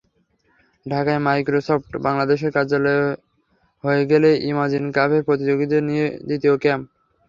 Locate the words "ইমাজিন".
4.51-4.83